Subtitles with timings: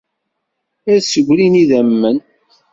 [0.93, 2.17] Ad ssegrin idammen.